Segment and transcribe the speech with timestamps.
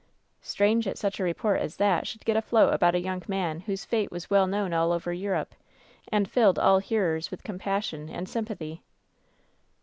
[0.41, 3.85] "'Strange that such a report as that should get afloat about a young man whose
[3.85, 5.53] fate was well known all over Europe,
[6.11, 8.81] and filled all hearers with compassion and sym pathy.'